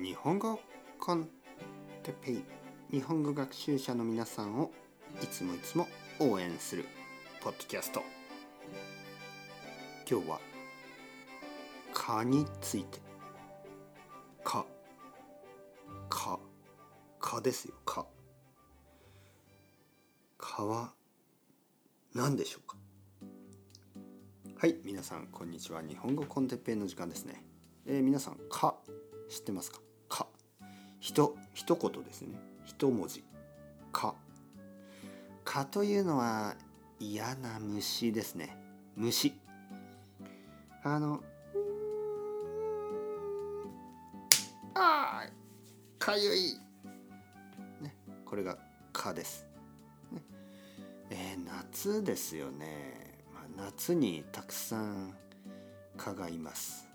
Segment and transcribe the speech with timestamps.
[0.00, 0.60] 日本語
[1.00, 1.28] コン
[2.04, 2.44] テペイ
[2.88, 4.70] 日本語学習者の皆さんを
[5.20, 5.88] いつもいつも
[6.20, 6.84] 応援する
[7.42, 8.00] ポッドキャスト。
[10.08, 10.40] 今日は
[11.92, 13.00] 「蚊について
[14.44, 14.64] 「蚊」
[16.08, 16.38] 「蚊」
[17.18, 18.06] 「蚊」ですよ「蚊」
[20.38, 20.92] 「蚊」は
[22.14, 22.76] 何でしょうか？
[24.58, 25.82] はい皆さんこんにちは。
[25.82, 27.42] 日本語コンテペイの時間ですね。
[27.84, 28.76] えー、皆さん「か」
[29.28, 29.80] 知ってます「か」
[31.00, 32.38] ひと一言ですね。
[32.64, 33.24] 一文字
[33.92, 34.14] 「か」
[35.44, 36.56] 「か」というのは
[37.00, 38.56] 嫌な虫ですね。
[38.96, 39.32] 虫。
[40.82, 41.22] あの
[44.74, 45.26] あ
[45.98, 46.54] かゆい、
[47.80, 48.56] ね、これが
[48.92, 49.44] 「か」です、
[50.12, 50.22] ね、
[51.10, 55.14] えー、夏ですよね、まあ、夏にたくさん
[55.96, 56.88] 蚊がいます。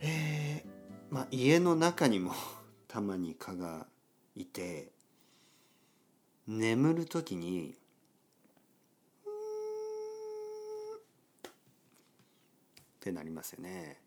[0.00, 0.73] えー、
[1.14, 2.32] まあ家の中にも
[2.88, 3.86] たまに蚊が
[4.34, 4.90] いて
[6.48, 7.76] 眠る時にっ
[12.98, 14.02] てなりますよね。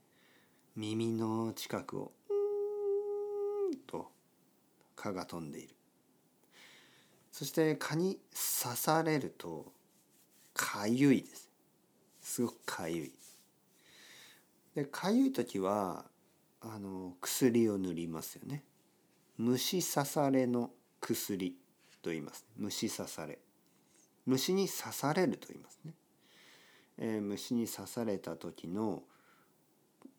[0.75, 2.11] 耳の近くを
[3.85, 4.11] と
[4.97, 5.73] 蚊が飛んでいる。
[7.31, 8.19] そして蚊に
[8.61, 9.71] 刺されると
[10.53, 11.49] かゆいです。
[12.21, 13.13] すごくかゆい。
[14.75, 16.05] でかゆい時は
[16.61, 18.63] あの薬を塗りますよね。
[19.37, 21.55] 虫刺されの薬
[22.01, 23.39] と言います、虫刺され。
[24.25, 25.93] 虫に刺されると言いますね、
[26.97, 29.03] えー、虫に刺された時の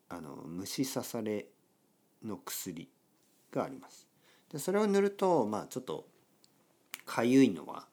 [0.07, 1.45] あの虫刺され
[2.25, 2.89] の薬
[3.51, 4.07] があります。
[4.51, 6.07] でそれを塗るとまあちょっと
[7.05, 7.87] かゆいのは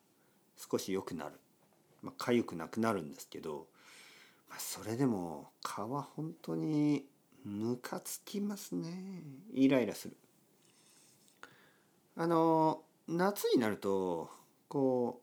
[0.57, 1.33] 少し良くなる。
[2.03, 3.67] まあ、痒くなくなるんですけど
[4.49, 7.05] まあ、それでも蚊は本当に
[7.47, 9.23] ムカつきますね。
[9.55, 10.17] イライラする。
[12.17, 14.29] あの夏になると
[14.69, 15.23] こ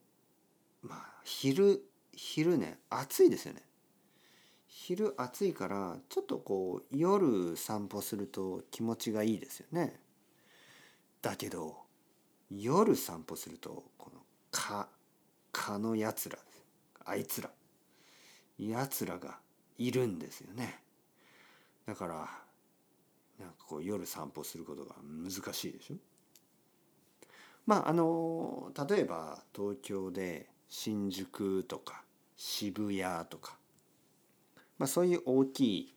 [0.84, 1.84] うまあ昼
[2.14, 3.62] 昼ね暑いですよね。
[4.68, 10.00] 昼暑いからちょっとこう夜散歩すると気持ちがいいですよね。
[11.22, 11.76] だけど
[12.50, 14.88] 夜散歩するとこの蚊
[15.52, 16.38] 蚊のやつら
[17.04, 17.50] あいつら
[18.58, 19.40] やつらが
[19.78, 20.83] いるんですよね。
[21.86, 22.16] だから
[23.40, 25.96] なんかこう夜散歩することが難しいでしょ？
[27.66, 32.04] まああの例えば東京で新宿とか
[32.36, 33.58] 渋谷とか、
[34.78, 35.96] まあ、そういう大きい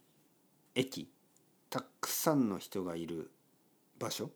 [0.74, 1.08] 駅
[1.70, 3.30] たくさんの人がいる
[3.98, 4.30] 場所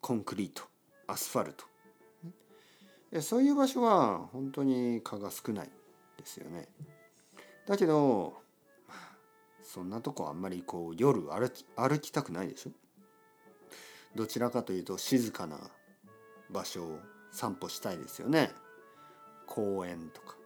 [0.00, 0.64] コンクリート
[1.06, 5.70] アスファルトそういう場所は本当に蚊が少ない
[6.18, 6.68] ですよね。
[7.66, 8.42] だけど
[9.64, 12.70] そんなとこあんまりこう夜歩き歩きたくないでしょ？
[14.14, 15.58] どちらかというと静かな
[16.50, 16.98] 場所を
[17.32, 18.52] 散歩したいですよね
[19.46, 20.36] 公園とか。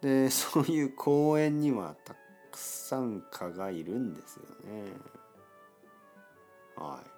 [0.00, 4.92] で そういう公園にはたくさん蚊がいるんですよね。
[6.76, 7.10] はい。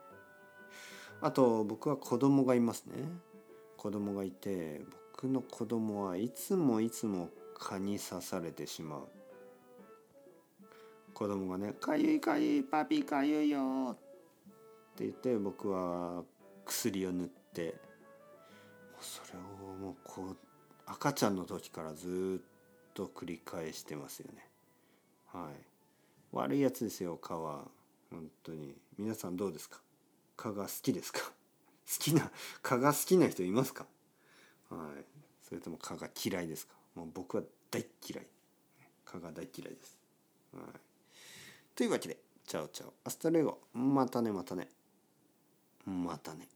[1.21, 3.09] あと僕は子供がいますね。
[3.77, 9.09] 子供がいて僕の子供はいつもいつも蚊に刺されてしまう
[11.17, 16.23] 子供がね「かゆいかゆいパピかゆいよ」って言って僕は
[16.67, 17.81] 薬を塗って
[19.01, 19.43] それを
[19.77, 20.37] もうこう
[20.85, 24.47] 赤ちゃんの時からずっと繰り返してますよね。
[25.29, 25.55] はい。
[26.33, 27.67] 悪いやつですよ蚊は。
[28.11, 28.77] 本当に。
[28.99, 29.81] 皆さんどうですか？
[30.37, 31.21] 蚊が好きですか？
[31.25, 31.33] 好
[31.99, 32.31] きな
[32.63, 33.87] 蚊が好きな人いますか？
[34.69, 35.05] はい。
[35.43, 36.75] それとも蚊が嫌いですか？
[36.95, 38.27] もう僕は大嫌い。
[39.07, 39.97] 蚊が大嫌いです、
[40.53, 40.65] はい、
[41.77, 42.17] というわけで
[42.47, 42.95] ciao ciao。
[43.05, 43.59] hasta luego。
[43.75, 44.69] またねまたね。
[45.85, 46.49] またね。